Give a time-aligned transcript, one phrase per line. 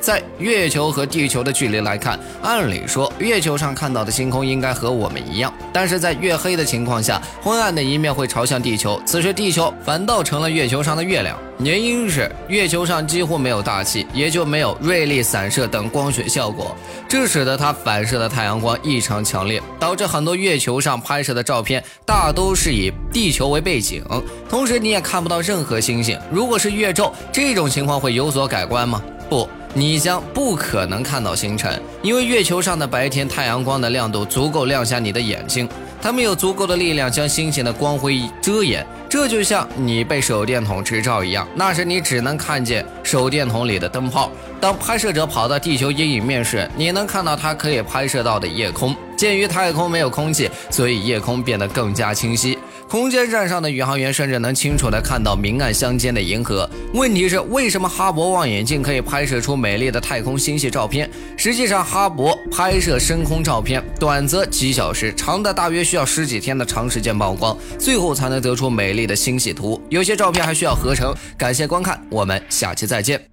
[0.00, 11.38] 在月球和地球的距离来看，按理说月球上看到的星空应该和我们一样，但是在月黑的情况下，昏暗的一面会朝向地球，此时地球反倒成了月球上的月亮。
[11.58, 16.74] 原因是月球上几乎没有大气，也就没有锐利散射等光学效果，
[17.06, 24.02] 这使得它反射的太阳光异常强烈，导致很多月球上拍摄的照片大都是以地球为背景，
[24.48, 26.18] 同时你也看不到任何星星。
[26.32, 29.02] 如果是月昼，这种情况会有所改观吗？
[29.28, 35.68] 不，你将不可能看到星辰，因为月球上的白天太阳光的亮度足够亮瞎你的眼睛，
[36.02, 38.84] 它们有足够的力量将星星的光辉遮掩。
[39.08, 44.30] 这就像你被手电筒直照一样，那时你只能看见手电筒里的灯泡。
[44.60, 48.94] 当拍摄者跑到地球阴影面时，你能看到他可以拍摄到的夜空。
[49.16, 52.58] 鉴于太空没有空气，所以夜空变得更加清晰。
[52.90, 56.68] 空间站上的宇航员甚至能清楚地看到明暗相间的银河。
[56.92, 61.08] 问题是，为什么哈勃望远镜可以拍摄出美丽的太空星系照片？
[61.36, 69.06] 实际上，哈勃拍摄深空照片，短则几小时，长的大约需要十几天的长时间曝光，最后才能得出美丽。
[69.06, 71.14] 的星系图，有些照片还需要合成。
[71.38, 73.29] 感谢观看，我们下期再见。